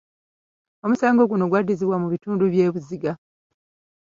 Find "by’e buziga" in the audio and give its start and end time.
2.51-3.11